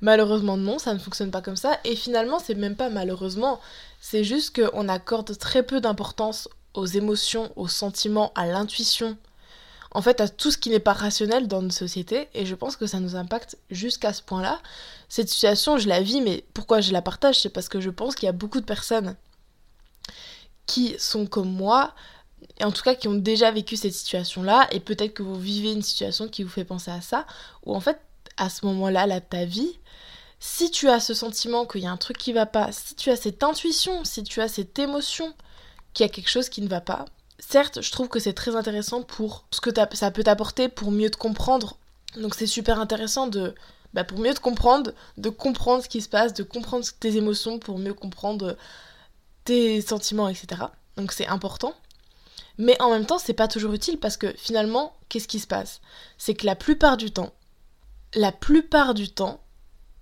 Malheureusement, 0.00 0.56
non, 0.56 0.78
ça 0.78 0.94
ne 0.94 0.98
fonctionne 0.98 1.30
pas 1.30 1.42
comme 1.42 1.56
ça. 1.56 1.78
Et 1.84 1.96
finalement, 1.96 2.38
c'est 2.38 2.54
même 2.54 2.76
pas 2.76 2.90
malheureusement, 2.90 3.60
c'est 4.00 4.24
juste 4.24 4.56
qu'on 4.56 4.88
accorde 4.88 5.36
très 5.38 5.62
peu 5.62 5.80
d'importance 5.80 6.48
aux 6.74 6.86
émotions, 6.86 7.52
aux 7.56 7.68
sentiments, 7.68 8.32
à 8.34 8.46
l'intuition, 8.46 9.16
en 9.92 10.02
fait, 10.02 10.20
à 10.20 10.28
tout 10.28 10.50
ce 10.50 10.58
qui 10.58 10.70
n'est 10.70 10.78
pas 10.78 10.92
rationnel 10.92 11.48
dans 11.48 11.62
notre 11.62 11.74
société. 11.74 12.28
Et 12.34 12.46
je 12.46 12.54
pense 12.54 12.76
que 12.76 12.86
ça 12.86 13.00
nous 13.00 13.16
impacte 13.16 13.58
jusqu'à 13.70 14.12
ce 14.12 14.22
point-là. 14.22 14.60
Cette 15.08 15.28
situation, 15.28 15.78
je 15.78 15.88
la 15.88 16.00
vis, 16.00 16.20
mais 16.20 16.44
pourquoi 16.54 16.80
je 16.80 16.92
la 16.92 17.02
partage 17.02 17.40
C'est 17.40 17.48
parce 17.48 17.68
que 17.68 17.80
je 17.80 17.90
pense 17.90 18.14
qu'il 18.14 18.26
y 18.26 18.30
a 18.30 18.32
beaucoup 18.32 18.60
de 18.60 18.66
personnes 18.66 19.16
qui 20.66 20.94
sont 20.98 21.26
comme 21.26 21.50
moi, 21.50 21.92
et 22.60 22.64
en 22.64 22.70
tout 22.70 22.82
cas 22.82 22.94
qui 22.94 23.08
ont 23.08 23.14
déjà 23.14 23.50
vécu 23.50 23.76
cette 23.76 23.92
situation-là, 23.92 24.68
et 24.70 24.78
peut-être 24.78 25.14
que 25.14 25.24
vous 25.24 25.38
vivez 25.38 25.72
une 25.72 25.82
situation 25.82 26.28
qui 26.28 26.44
vous 26.44 26.50
fait 26.50 26.64
penser 26.64 26.92
à 26.92 27.00
ça, 27.00 27.26
où 27.66 27.74
en 27.74 27.80
fait, 27.80 27.98
à 28.36 28.48
ce 28.48 28.66
moment-là, 28.66 29.06
là, 29.06 29.20
ta 29.20 29.44
vie, 29.44 29.78
si 30.38 30.70
tu 30.70 30.88
as 30.88 31.00
ce 31.00 31.14
sentiment 31.14 31.66
qu'il 31.66 31.82
y 31.82 31.86
a 31.86 31.90
un 31.90 31.96
truc 31.96 32.16
qui 32.16 32.32
va 32.32 32.46
pas, 32.46 32.72
si 32.72 32.94
tu 32.94 33.10
as 33.10 33.16
cette 33.16 33.42
intuition, 33.42 34.04
si 34.04 34.22
tu 34.22 34.40
as 34.40 34.48
cette 34.48 34.78
émotion 34.78 35.34
qu'il 35.92 36.04
y 36.04 36.08
a 36.08 36.12
quelque 36.12 36.30
chose 36.30 36.48
qui 36.48 36.62
ne 36.62 36.68
va 36.68 36.80
pas, 36.80 37.04
certes, 37.38 37.82
je 37.82 37.90
trouve 37.90 38.08
que 38.08 38.18
c'est 38.18 38.32
très 38.32 38.56
intéressant 38.56 39.02
pour 39.02 39.44
ce 39.50 39.60
que 39.60 39.70
ça 39.92 40.10
peut 40.10 40.22
t'apporter 40.22 40.68
pour 40.68 40.90
mieux 40.90 41.10
te 41.10 41.16
comprendre. 41.16 41.76
Donc 42.16 42.34
c'est 42.34 42.46
super 42.46 42.80
intéressant 42.80 43.26
de 43.26 43.54
bah, 43.92 44.04
pour 44.04 44.18
mieux 44.18 44.34
te 44.34 44.40
comprendre, 44.40 44.92
de 45.16 45.30
comprendre 45.30 45.82
ce 45.82 45.88
qui 45.88 46.00
se 46.00 46.08
passe, 46.08 46.32
de 46.32 46.42
comprendre 46.42 46.86
tes 46.98 47.16
émotions 47.16 47.58
pour 47.58 47.78
mieux 47.78 47.94
comprendre 47.94 48.56
tes 49.44 49.80
sentiments, 49.80 50.28
etc. 50.28 50.62
Donc 50.96 51.12
c'est 51.12 51.26
important. 51.26 51.74
Mais 52.58 52.80
en 52.80 52.90
même 52.90 53.06
temps, 53.06 53.18
c'est 53.18 53.32
pas 53.32 53.48
toujours 53.48 53.72
utile 53.72 53.98
parce 53.98 54.16
que 54.16 54.32
finalement, 54.36 54.94
qu'est-ce 55.08 55.28
qui 55.28 55.40
se 55.40 55.46
passe? 55.46 55.80
C'est 56.18 56.34
que 56.34 56.46
la 56.46 56.56
plupart 56.56 56.96
du 56.96 57.10
temps, 57.10 57.32
la 58.14 58.32
plupart 58.32 58.94
du 58.94 59.08
temps, 59.08 59.40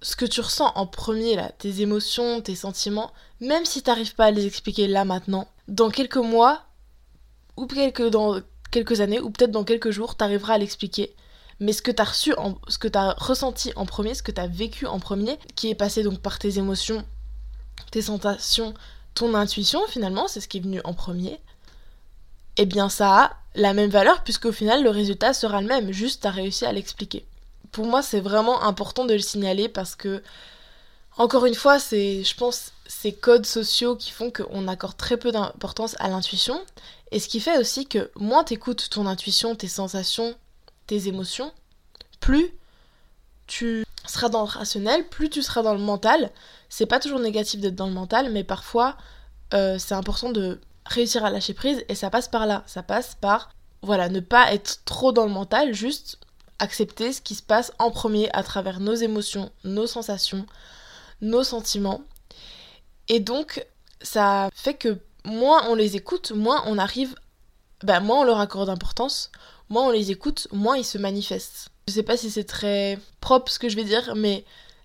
ce 0.00 0.16
que 0.16 0.24
tu 0.24 0.40
ressens 0.40 0.72
en 0.74 0.86
premier 0.86 1.36
là, 1.36 1.50
tes 1.58 1.80
émotions, 1.80 2.40
tes 2.40 2.54
sentiments, 2.54 3.12
même 3.40 3.64
si 3.64 3.82
t'arrives 3.82 4.14
pas 4.14 4.26
à 4.26 4.30
les 4.30 4.46
expliquer 4.46 4.86
là 4.86 5.04
maintenant, 5.04 5.48
dans 5.66 5.90
quelques 5.90 6.16
mois 6.16 6.64
ou 7.56 7.66
quelques, 7.66 8.08
dans 8.08 8.40
quelques 8.70 9.00
années 9.00 9.20
ou 9.20 9.30
peut-être 9.30 9.50
dans 9.50 9.64
quelques 9.64 9.90
jours, 9.90 10.14
t'arriveras 10.14 10.54
à 10.54 10.58
l'expliquer. 10.58 11.14
Mais 11.60 11.72
ce 11.72 11.82
que 11.82 11.90
t'as 11.90 12.04
reçu, 12.04 12.32
ce 12.68 12.78
que 12.78 12.88
t'as 12.88 13.14
ressenti 13.14 13.72
en 13.74 13.84
premier, 13.84 14.14
ce 14.14 14.22
que 14.22 14.30
t'as 14.30 14.46
vécu 14.46 14.86
en 14.86 15.00
premier, 15.00 15.38
qui 15.56 15.68
est 15.68 15.74
passé 15.74 16.04
donc 16.04 16.20
par 16.20 16.38
tes 16.38 16.58
émotions, 16.58 17.04
tes 17.90 18.02
sensations, 18.02 18.74
ton 19.14 19.34
intuition 19.34 19.80
finalement, 19.88 20.28
c'est 20.28 20.40
ce 20.40 20.46
qui 20.46 20.58
est 20.58 20.62
venu 20.62 20.80
en 20.84 20.94
premier, 20.94 21.40
eh 22.56 22.66
bien 22.66 22.88
ça 22.88 23.24
a 23.24 23.36
la 23.56 23.74
même 23.74 23.90
valeur 23.90 24.22
puisqu'au 24.22 24.52
final 24.52 24.84
le 24.84 24.90
résultat 24.90 25.34
sera 25.34 25.60
le 25.60 25.66
même, 25.66 25.90
juste 25.90 26.22
t'as 26.22 26.30
réussi 26.30 26.64
à 26.64 26.72
l'expliquer. 26.72 27.26
Pour 27.72 27.86
moi 27.86 28.02
c'est 28.02 28.20
vraiment 28.20 28.62
important 28.62 29.04
de 29.04 29.14
le 29.14 29.20
signaler 29.20 29.68
parce 29.68 29.94
que, 29.94 30.22
encore 31.16 31.46
une 31.46 31.54
fois, 31.54 31.78
c'est, 31.78 32.22
je 32.22 32.34
pense, 32.36 32.72
ces 32.86 33.12
codes 33.12 33.46
sociaux 33.46 33.96
qui 33.96 34.10
font 34.10 34.30
qu'on 34.30 34.68
accorde 34.68 34.96
très 34.96 35.16
peu 35.16 35.32
d'importance 35.32 35.96
à 35.98 36.08
l'intuition 36.08 36.60
et 37.10 37.20
ce 37.20 37.28
qui 37.28 37.40
fait 37.40 37.58
aussi 37.58 37.86
que 37.86 38.10
moins 38.16 38.44
t'écoutes 38.44 38.90
ton 38.90 39.06
intuition, 39.06 39.54
tes 39.54 39.68
sensations, 39.68 40.34
tes 40.86 41.08
émotions, 41.08 41.52
plus 42.20 42.52
tu 43.46 43.84
seras 44.06 44.28
dans 44.28 44.42
le 44.42 44.48
rationnel, 44.48 45.08
plus 45.08 45.30
tu 45.30 45.42
seras 45.42 45.62
dans 45.62 45.74
le 45.74 45.80
mental. 45.80 46.30
C'est 46.68 46.86
pas 46.86 47.00
toujours 47.00 47.20
négatif 47.20 47.60
d'être 47.60 47.74
dans 47.74 47.86
le 47.86 47.92
mental, 47.92 48.30
mais 48.32 48.44
parfois 48.44 48.96
euh, 49.54 49.78
c'est 49.78 49.94
important 49.94 50.30
de 50.30 50.60
réussir 50.84 51.24
à 51.24 51.30
lâcher 51.30 51.54
prise 51.54 51.84
et 51.88 51.94
ça 51.94 52.10
passe 52.10 52.28
par 52.28 52.46
là. 52.46 52.62
Ça 52.66 52.82
passe 52.82 53.16
par, 53.20 53.50
voilà, 53.82 54.08
ne 54.08 54.20
pas 54.20 54.52
être 54.52 54.84
trop 54.84 55.12
dans 55.12 55.24
le 55.24 55.32
mental, 55.32 55.72
juste 55.72 56.18
accepter 56.58 57.12
ce 57.12 57.20
qui 57.20 57.34
se 57.34 57.42
passe 57.42 57.72
en 57.78 57.90
premier 57.90 58.28
à 58.32 58.42
travers 58.42 58.80
nos 58.80 58.94
émotions, 58.94 59.50
nos 59.64 59.86
sensations, 59.86 60.46
nos 61.20 61.44
sentiments. 61.44 62.02
Et 63.08 63.20
donc, 63.20 63.64
ça 64.02 64.50
fait 64.54 64.74
que 64.74 64.98
moins 65.24 65.68
on 65.68 65.74
les 65.74 65.96
écoute, 65.96 66.32
moins 66.32 66.62
on 66.66 66.78
arrive, 66.78 67.14
bah, 67.82 68.00
moins 68.00 68.20
on 68.20 68.24
leur 68.24 68.40
accorde 68.40 68.68
d'importance, 68.68 69.30
moins 69.68 69.88
on 69.88 69.90
les 69.90 70.10
écoute, 70.10 70.48
moins 70.52 70.76
ils 70.76 70.84
se 70.84 70.98
manifestent. 70.98 71.68
Je 71.86 71.92
sais 71.94 72.02
pas 72.02 72.16
si 72.16 72.30
c'est 72.30 72.44
très 72.44 72.98
propre 73.20 73.50
ce 73.50 73.58
que 73.58 73.68
je 73.68 73.76
vais 73.76 73.84
dire, 73.84 74.14
mais 74.14 74.44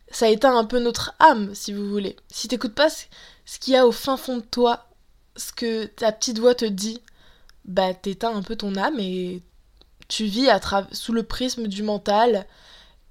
ça 0.09 0.29
éteint 0.29 0.55
un 0.57 0.65
peu 0.65 0.79
notre 0.79 1.13
âme, 1.19 1.53
si 1.55 1.73
vous 1.73 1.89
voulez. 1.89 2.15
Si 2.29 2.47
t'écoutes 2.47 2.75
pas 2.75 2.89
ce 2.89 3.59
qu'il 3.59 3.73
y 3.73 3.77
a 3.77 3.87
au 3.87 3.91
fin 3.91 4.15
fond 4.17 4.37
de 4.37 4.43
toi, 4.43 4.87
ce 5.35 5.51
que 5.51 5.85
ta 5.85 6.11
petite 6.11 6.39
voix 6.39 6.55
te 6.55 6.65
dit, 6.65 7.01
bah 7.65 7.93
t'éteins 7.93 8.35
un 8.35 8.43
peu 8.43 8.55
ton 8.55 8.75
âme 8.75 8.99
et 8.99 9.41
tu 10.13 10.25
vis 10.25 10.47
sous 10.91 11.11
le 11.11 11.23
prisme 11.23 11.65
du 11.65 11.81
mental 11.81 12.45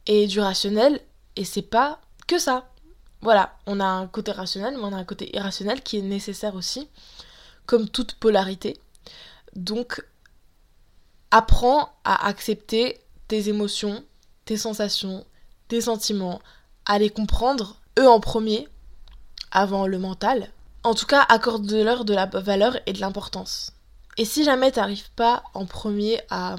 et 0.06 0.28
du 0.28 0.38
rationnel, 0.38 1.00
et 1.34 1.44
c'est 1.44 1.60
pas 1.60 2.00
que 2.28 2.38
ça. 2.38 2.68
Voilà, 3.22 3.58
on 3.66 3.80
a 3.80 3.84
un 3.84 4.06
côté 4.06 4.30
rationnel, 4.30 4.76
mais 4.76 4.84
on 4.84 4.92
a 4.92 4.98
un 4.98 5.04
côté 5.04 5.34
irrationnel 5.36 5.82
qui 5.82 5.98
est 5.98 6.02
nécessaire 6.02 6.54
aussi, 6.54 6.88
comme 7.66 7.88
toute 7.88 8.14
polarité. 8.14 8.78
Donc, 9.56 10.04
apprends 11.32 11.92
à 12.04 12.28
accepter 12.28 13.00
tes 13.26 13.48
émotions, 13.48 14.04
tes 14.44 14.56
sensations, 14.56 15.26
tes 15.66 15.80
sentiments, 15.80 16.40
à 16.86 17.00
les 17.00 17.10
comprendre, 17.10 17.80
eux 17.98 18.08
en 18.08 18.20
premier, 18.20 18.68
avant 19.50 19.88
le 19.88 19.98
mental. 19.98 20.52
En 20.84 20.94
tout 20.94 21.06
cas, 21.06 21.26
accorde-leur 21.28 22.04
de 22.04 22.14
la 22.14 22.26
valeur 22.26 22.78
et 22.86 22.92
de 22.92 23.00
l'importance. 23.00 23.72
Et 24.18 24.24
si 24.24 24.44
jamais 24.44 24.70
t'arrives 24.70 25.10
pas 25.16 25.42
en 25.52 25.66
premier 25.66 26.20
à 26.30 26.54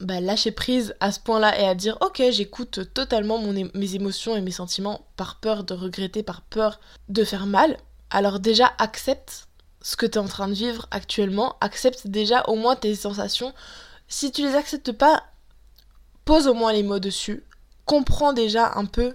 bah, 0.00 0.20
lâcher 0.20 0.50
prise 0.50 0.94
à 1.00 1.12
ce 1.12 1.20
point-là 1.20 1.58
et 1.60 1.66
à 1.66 1.74
dire 1.74 1.96
ok 2.00 2.22
j'écoute 2.30 2.92
totalement 2.94 3.38
mes 3.38 3.94
émotions 3.94 4.36
et 4.36 4.40
mes 4.40 4.50
sentiments 4.50 5.06
par 5.16 5.40
peur 5.40 5.64
de 5.64 5.74
regretter, 5.74 6.22
par 6.22 6.42
peur 6.42 6.80
de 7.08 7.24
faire 7.24 7.46
mal, 7.46 7.76
alors 8.10 8.40
déjà 8.40 8.72
accepte 8.78 9.48
ce 9.80 9.96
que 9.96 10.06
tu 10.06 10.14
es 10.14 10.18
en 10.18 10.26
train 10.26 10.48
de 10.48 10.54
vivre 10.54 10.88
actuellement, 10.90 11.56
accepte 11.60 12.06
déjà 12.06 12.42
au 12.48 12.56
moins 12.56 12.74
tes 12.74 12.94
sensations. 12.94 13.52
Si 14.08 14.32
tu 14.32 14.42
les 14.42 14.54
acceptes 14.54 14.92
pas, 14.92 15.24
pose 16.24 16.46
au 16.48 16.54
moins 16.54 16.72
les 16.72 16.82
mots 16.82 16.98
dessus, 16.98 17.44
comprends 17.84 18.32
déjà 18.32 18.72
un 18.76 18.86
peu 18.86 19.12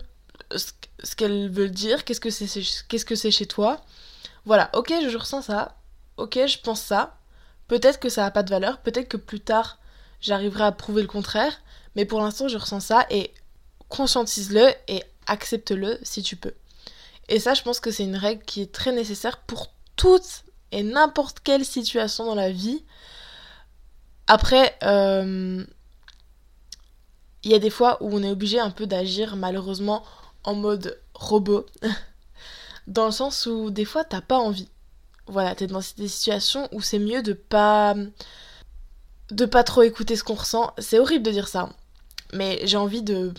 ce 0.51 1.15
qu'elles 1.15 1.50
veulent 1.50 1.71
dire, 1.71 2.05
qu'est-ce 2.05 2.19
que 2.19 2.29
c'est 2.29 2.48
qu'est-ce 2.88 3.05
que 3.05 3.15
c'est 3.15 3.31
chez 3.31 3.48
toi. 3.48 3.81
Voilà, 4.45 4.69
ok, 4.74 4.93
je 5.09 5.17
ressens 5.17 5.43
ça, 5.43 5.77
ok, 6.17 6.39
je 6.48 6.59
pense 6.59 6.81
ça. 6.81 7.17
Peut-être 7.67 8.00
que 8.00 8.09
ça 8.09 8.24
n'a 8.24 8.31
pas 8.31 8.43
de 8.43 8.50
valeur, 8.50 8.79
peut-être 8.79 9.09
que 9.09 9.17
plus 9.17 9.39
tard 9.39 9.79
j'arriverai 10.21 10.63
à 10.63 10.71
prouver 10.71 11.01
le 11.01 11.07
contraire, 11.07 11.61
mais 11.95 12.05
pour 12.05 12.21
l'instant 12.21 12.47
je 12.47 12.57
ressens 12.57 12.79
ça 12.81 13.05
et 13.09 13.33
conscientise-le 13.89 14.69
et 14.88 15.03
accepte-le 15.27 15.99
si 16.03 16.23
tu 16.23 16.35
peux. 16.35 16.53
Et 17.27 17.39
ça, 17.39 17.53
je 17.53 17.61
pense 17.61 17.79
que 17.79 17.91
c'est 17.91 18.03
une 18.03 18.15
règle 18.15 18.43
qui 18.43 18.61
est 18.61 18.71
très 18.71 18.91
nécessaire 18.91 19.38
pour 19.38 19.71
toute 19.95 20.43
et 20.71 20.83
n'importe 20.83 21.39
quelle 21.43 21.63
situation 21.63 22.25
dans 22.25 22.35
la 22.35 22.51
vie. 22.51 22.83
Après, 24.27 24.75
euh, 24.83 25.63
il 27.43 27.51
y 27.51 27.55
a 27.55 27.59
des 27.59 27.69
fois 27.69 27.97
où 28.01 28.09
on 28.15 28.23
est 28.23 28.29
obligé 28.29 28.59
un 28.59 28.71
peu 28.71 28.88
d'agir 28.88 29.35
malheureusement 29.35 30.03
en 30.43 30.55
mode 30.55 30.99
robot. 31.13 31.65
dans 32.88 33.05
le 33.05 33.11
sens 33.11 33.45
où 33.45 33.69
des 33.69 33.85
fois 33.85 34.03
t'as 34.03 34.21
pas 34.21 34.38
envie. 34.38 34.69
Voilà, 35.27 35.53
t'es 35.53 35.67
dans 35.67 35.81
des 35.97 36.07
situations 36.07 36.67
où 36.71 36.81
c'est 36.81 36.97
mieux 36.97 37.21
de 37.21 37.33
pas 37.33 37.95
de 39.31 39.45
pas 39.45 39.63
trop 39.63 39.81
écouter 39.83 40.15
ce 40.15 40.24
qu'on 40.24 40.36
ressent. 40.36 40.74
C'est 40.77 41.00
horrible 41.00 41.25
de 41.25 41.31
dire 41.31 41.48
ça, 41.48 41.69
mais 42.33 42.59
j'ai 42.63 42.77
envie 42.77 43.01
de 43.01 43.33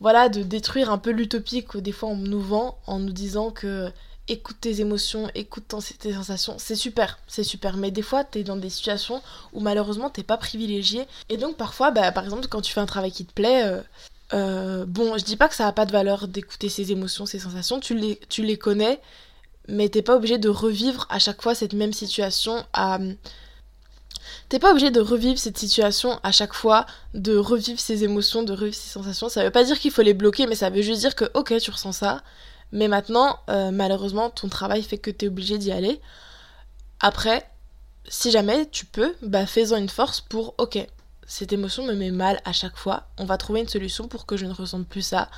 voilà, 0.00 0.30
de 0.30 0.42
détruire 0.42 0.90
un 0.90 0.98
peu 0.98 1.10
l'utopie 1.10 1.64
que 1.64 1.78
des 1.78 1.92
fois 1.92 2.08
on 2.08 2.16
nous 2.16 2.40
vend 2.40 2.78
en 2.86 2.98
nous 2.98 3.12
disant 3.12 3.50
que 3.50 3.92
écoute 4.28 4.56
tes 4.60 4.80
émotions, 4.80 5.28
écoute 5.34 5.64
tes 5.98 6.12
sensations, 6.14 6.54
c'est 6.58 6.76
super, 6.76 7.18
c'est 7.26 7.44
super. 7.44 7.76
Mais 7.76 7.90
des 7.90 8.02
fois, 8.02 8.24
t'es 8.24 8.44
dans 8.44 8.56
des 8.56 8.70
situations 8.70 9.22
où 9.52 9.60
malheureusement 9.60 10.08
t'es 10.08 10.22
pas 10.22 10.36
privilégié. 10.36 11.04
Et 11.28 11.36
donc 11.36 11.56
parfois, 11.56 11.90
bah, 11.90 12.12
par 12.12 12.24
exemple, 12.24 12.46
quand 12.48 12.60
tu 12.60 12.72
fais 12.72 12.80
un 12.80 12.86
travail 12.86 13.12
qui 13.12 13.24
te 13.24 13.32
plaît, 13.32 13.64
euh, 13.64 13.80
euh, 14.32 14.84
bon, 14.86 15.18
je 15.18 15.24
dis 15.24 15.36
pas 15.36 15.48
que 15.48 15.54
ça 15.54 15.66
a 15.66 15.72
pas 15.72 15.84
de 15.84 15.92
valeur 15.92 16.28
d'écouter 16.28 16.68
ses 16.68 16.92
émotions, 16.92 17.26
ses 17.26 17.40
sensations, 17.40 17.80
tu 17.80 17.94
les, 17.94 18.20
tu 18.28 18.42
les 18.42 18.56
connais, 18.56 19.00
mais 19.68 19.88
t'es 19.88 20.02
pas 20.02 20.16
obligé 20.16 20.38
de 20.38 20.48
revivre 20.48 21.06
à 21.10 21.18
chaque 21.18 21.42
fois 21.42 21.54
cette 21.54 21.72
même 21.72 21.92
situation 21.92 22.64
à 22.72 22.98
T'es 24.50 24.58
pas 24.58 24.72
obligé 24.72 24.90
de 24.90 25.00
revivre 25.00 25.38
cette 25.38 25.58
situation 25.58 26.18
à 26.24 26.32
chaque 26.32 26.54
fois, 26.54 26.84
de 27.14 27.36
revivre 27.36 27.78
ses 27.78 28.02
émotions, 28.02 28.42
de 28.42 28.52
revivre 28.52 28.74
ses 28.74 28.90
sensations. 28.90 29.28
Ça 29.28 29.44
veut 29.44 29.52
pas 29.52 29.62
dire 29.62 29.78
qu'il 29.78 29.92
faut 29.92 30.02
les 30.02 30.12
bloquer, 30.12 30.48
mais 30.48 30.56
ça 30.56 30.70
veut 30.70 30.82
juste 30.82 30.98
dire 30.98 31.14
que, 31.14 31.24
ok, 31.34 31.56
tu 31.58 31.70
ressens 31.70 31.92
ça, 31.92 32.24
mais 32.72 32.88
maintenant, 32.88 33.38
euh, 33.48 33.70
malheureusement, 33.70 34.28
ton 34.28 34.48
travail 34.48 34.82
fait 34.82 34.98
que 34.98 35.12
t'es 35.12 35.28
obligé 35.28 35.56
d'y 35.56 35.70
aller. 35.70 36.00
Après, 36.98 37.48
si 38.08 38.32
jamais 38.32 38.68
tu 38.68 38.86
peux, 38.86 39.14
bah 39.22 39.46
fais-en 39.46 39.76
une 39.76 39.88
force 39.88 40.20
pour, 40.20 40.54
ok, 40.58 40.84
cette 41.28 41.52
émotion 41.52 41.84
me 41.84 41.94
met 41.94 42.10
mal 42.10 42.40
à 42.44 42.52
chaque 42.52 42.76
fois, 42.76 43.04
on 43.18 43.26
va 43.26 43.36
trouver 43.36 43.60
une 43.60 43.68
solution 43.68 44.08
pour 44.08 44.26
que 44.26 44.36
je 44.36 44.46
ne 44.46 44.52
ressente 44.52 44.88
plus 44.88 45.02
ça, 45.02 45.30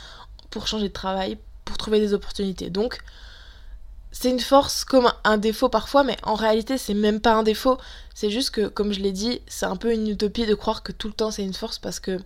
pour 0.49 0.67
changer 0.67 0.89
de 0.89 0.95
travail, 0.95 1.37
pour 1.67 1.77
trouver 1.77 2.01
des 2.01 2.15
opportunités. 2.15 2.71
Donc, 2.71 2.99
c'est 4.13 4.29
une 4.29 4.41
force 4.41 4.85
comme 4.85 5.11
un 5.25 5.39
défaut 5.39 5.71
parfois, 5.71 6.05
mais 6.05 6.19
en 6.23 6.35
réalité 6.35 6.77
c'est 6.77 6.95
même 6.95 7.21
pas 7.21 7.33
un 7.33 7.43
défaut. 7.43 7.79
C'est 8.15 8.31
juste 8.31 8.51
que, 8.51 8.69
comme 8.69 8.93
je 8.93 9.01
l'ai 9.01 9.11
dit, 9.13 9.41
c'est 9.47 9.67
un 9.67 9.77
peu 9.77 9.93
une 9.93 10.07
utopie 10.07 10.47
de 10.47 10.55
croire 10.55 10.83
que 10.83 10.93
tout 10.93 11.09
le 11.09 11.15
temps 11.15 11.31
c'est 11.31 11.43
une 11.43 11.55
force 11.55 11.79
parce 11.79 11.99
que 11.99 12.19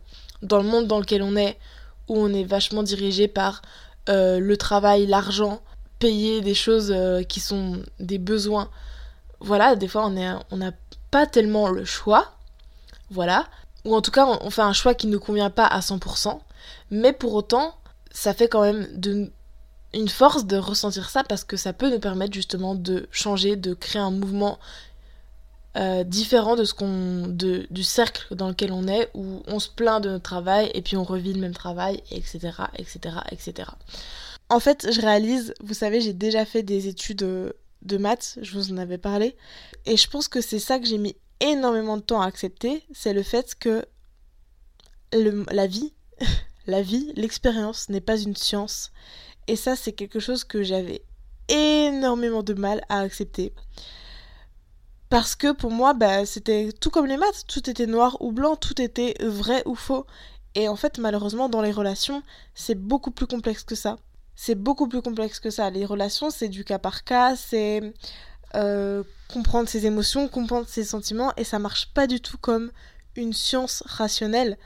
dans 0.42 0.58
le 0.58 0.64
monde 0.64 0.88
dans 0.88 0.98
lequel 0.98 1.22
on 1.22 1.36
est, 1.36 1.58
où 2.08 2.18
on 2.18 2.32
est 2.34 2.44
vachement 2.44 2.82
dirigé 2.82 3.28
par 3.28 3.62
euh, 4.08 4.40
le 4.40 4.56
travail, 4.56 5.06
l'argent, 5.06 5.62
payer 6.00 6.40
des 6.40 6.54
choses 6.54 6.92
euh, 6.94 7.22
qui 7.22 7.38
sont 7.38 7.80
des 8.00 8.18
besoins, 8.18 8.68
voilà, 9.38 9.76
des 9.76 9.88
fois 9.88 10.06
on 10.06 10.40
on 10.50 10.56
n'a 10.56 10.72
pas 11.12 11.26
tellement 11.26 11.68
le 11.68 11.84
choix, 11.84 12.32
voilà, 13.10 13.46
ou 13.84 13.94
en 13.94 14.02
tout 14.02 14.10
cas 14.10 14.26
on, 14.26 14.38
on 14.44 14.50
fait 14.50 14.62
un 14.62 14.72
choix 14.72 14.94
qui 14.94 15.06
ne 15.06 15.18
convient 15.18 15.50
pas 15.50 15.66
à 15.66 15.80
100%, 15.80 16.40
mais 16.90 17.12
pour 17.12 17.34
autant 17.34 17.76
ça 18.10 18.34
fait 18.34 18.48
quand 18.48 18.62
même 18.62 18.88
de 18.92 19.30
une 19.94 20.08
force 20.08 20.46
de 20.46 20.56
ressentir 20.56 21.08
ça 21.10 21.24
parce 21.24 21.44
que 21.44 21.56
ça 21.56 21.72
peut 21.72 21.90
nous 21.90 22.00
permettre 22.00 22.34
justement 22.34 22.74
de 22.74 23.08
changer, 23.10 23.56
de 23.56 23.74
créer 23.74 24.02
un 24.02 24.10
mouvement 24.10 24.58
euh, 25.76 26.04
différent 26.04 26.56
de 26.56 26.64
ce 26.64 26.72
qu'on 26.72 27.26
de, 27.28 27.66
du 27.70 27.82
cercle 27.82 28.34
dans 28.34 28.48
lequel 28.48 28.72
on 28.72 28.88
est 28.88 29.10
où 29.12 29.42
on 29.46 29.58
se 29.58 29.68
plaint 29.68 30.02
de 30.02 30.08
notre 30.08 30.22
travail 30.22 30.70
et 30.72 30.80
puis 30.80 30.96
on 30.96 31.04
revit 31.04 31.34
le 31.34 31.40
même 31.40 31.52
travail 31.52 32.02
etc 32.10 32.50
etc 32.78 33.16
etc 33.30 33.68
en 34.48 34.58
fait 34.58 34.90
je 34.90 35.00
réalise 35.02 35.52
vous 35.60 35.74
savez 35.74 36.00
j'ai 36.00 36.14
déjà 36.14 36.46
fait 36.46 36.62
des 36.62 36.88
études 36.88 37.18
de 37.18 37.96
maths 37.98 38.38
je 38.40 38.52
vous 38.52 38.72
en 38.72 38.78
avais 38.78 38.96
parlé 38.96 39.36
et 39.84 39.98
je 39.98 40.08
pense 40.08 40.28
que 40.28 40.40
c'est 40.40 40.60
ça 40.60 40.78
que 40.78 40.86
j'ai 40.86 40.96
mis 40.96 41.14
énormément 41.40 41.98
de 41.98 42.02
temps 42.02 42.22
à 42.22 42.26
accepter 42.26 42.82
c'est 42.94 43.12
le 43.12 43.22
fait 43.22 43.54
que 43.54 43.84
la 45.12 45.66
vie 45.66 45.92
la 46.66 46.80
vie 46.80 47.12
l'expérience 47.16 47.90
n'est 47.90 48.00
pas 48.00 48.18
une 48.18 48.36
science 48.36 48.92
et 49.48 49.56
ça, 49.56 49.76
c'est 49.76 49.92
quelque 49.92 50.20
chose 50.20 50.44
que 50.44 50.62
j'avais 50.62 51.02
énormément 51.48 52.42
de 52.42 52.54
mal 52.54 52.82
à 52.88 53.00
accepter. 53.00 53.52
Parce 55.08 55.36
que 55.36 55.52
pour 55.52 55.70
moi, 55.70 55.94
bah, 55.94 56.26
c'était 56.26 56.70
tout 56.80 56.90
comme 56.90 57.06
les 57.06 57.16
maths, 57.16 57.44
tout 57.46 57.70
était 57.70 57.86
noir 57.86 58.16
ou 58.20 58.32
blanc, 58.32 58.56
tout 58.56 58.80
était 58.80 59.14
vrai 59.20 59.62
ou 59.66 59.74
faux. 59.74 60.06
Et 60.56 60.68
en 60.68 60.76
fait, 60.76 60.98
malheureusement, 60.98 61.48
dans 61.48 61.62
les 61.62 61.70
relations, 61.70 62.22
c'est 62.54 62.74
beaucoup 62.74 63.12
plus 63.12 63.26
complexe 63.26 63.62
que 63.62 63.74
ça. 63.74 63.98
C'est 64.34 64.54
beaucoup 64.54 64.88
plus 64.88 65.02
complexe 65.02 65.38
que 65.38 65.50
ça. 65.50 65.70
Les 65.70 65.84
relations, 65.84 66.30
c'est 66.30 66.48
du 66.48 66.64
cas 66.64 66.78
par 66.78 67.04
cas, 67.04 67.36
c'est 67.36 67.94
euh, 68.54 69.04
comprendre 69.32 69.68
ses 69.68 69.86
émotions, 69.86 70.28
comprendre 70.28 70.66
ses 70.68 70.84
sentiments, 70.84 71.32
et 71.36 71.44
ça 71.44 71.58
marche 71.58 71.92
pas 71.94 72.06
du 72.06 72.20
tout 72.20 72.38
comme 72.38 72.72
une 73.14 73.32
science 73.32 73.82
rationnelle. 73.86 74.58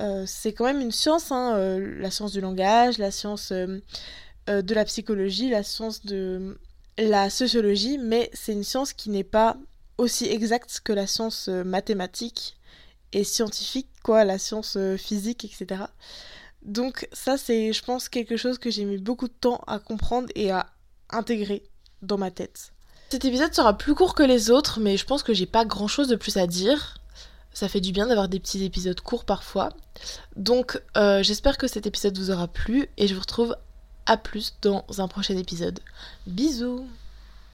Euh, 0.00 0.24
c'est 0.26 0.52
quand 0.52 0.64
même 0.64 0.80
une 0.80 0.92
science, 0.92 1.30
hein, 1.30 1.56
euh, 1.56 2.00
la 2.00 2.10
science 2.10 2.32
du 2.32 2.40
langage, 2.40 2.98
la 2.98 3.10
science 3.10 3.52
de 3.52 4.74
la 4.74 4.84
psychologie, 4.84 5.50
la 5.50 5.62
science 5.62 6.04
de 6.04 6.58
la 6.98 7.30
sociologie, 7.30 7.98
mais 7.98 8.30
c'est 8.32 8.52
une 8.52 8.64
science 8.64 8.92
qui 8.92 9.10
n'est 9.10 9.24
pas 9.24 9.56
aussi 9.96 10.26
exacte 10.26 10.80
que 10.84 10.92
la 10.92 11.06
science 11.06 11.48
mathématique 11.48 12.56
et 13.12 13.24
scientifique, 13.24 13.88
quoi, 14.02 14.24
la 14.24 14.38
science 14.38 14.76
physique, 14.98 15.44
etc. 15.44 15.84
Donc 16.62 17.08
ça, 17.12 17.36
c'est, 17.36 17.72
je 17.72 17.82
pense, 17.84 18.08
quelque 18.08 18.36
chose 18.36 18.58
que 18.58 18.70
j'ai 18.70 18.84
mis 18.84 18.98
beaucoup 18.98 19.28
de 19.28 19.34
temps 19.34 19.62
à 19.66 19.78
comprendre 19.78 20.28
et 20.34 20.50
à 20.50 20.66
intégrer 21.10 21.62
dans 22.02 22.18
ma 22.18 22.30
tête. 22.30 22.72
Cet 23.10 23.24
épisode 23.24 23.54
sera 23.54 23.76
plus 23.76 23.94
court 23.94 24.14
que 24.14 24.22
les 24.22 24.50
autres, 24.50 24.80
mais 24.80 24.96
je 24.96 25.04
pense 25.04 25.22
que 25.22 25.34
j'ai 25.34 25.46
pas 25.46 25.64
grand 25.64 25.88
chose 25.88 26.08
de 26.08 26.16
plus 26.16 26.36
à 26.36 26.46
dire. 26.46 26.98
Ça 27.54 27.68
fait 27.68 27.80
du 27.80 27.92
bien 27.92 28.08
d'avoir 28.08 28.28
des 28.28 28.40
petits 28.40 28.64
épisodes 28.64 29.00
courts 29.00 29.24
parfois. 29.24 29.70
Donc 30.36 30.82
euh, 30.96 31.22
j'espère 31.22 31.56
que 31.56 31.68
cet 31.68 31.86
épisode 31.86 32.18
vous 32.18 32.30
aura 32.30 32.48
plu 32.48 32.88
et 32.98 33.06
je 33.06 33.14
vous 33.14 33.20
retrouve 33.20 33.56
à 34.06 34.16
plus 34.16 34.56
dans 34.60 34.84
un 34.98 35.08
prochain 35.08 35.36
épisode. 35.36 35.80
Bisous 36.26 36.86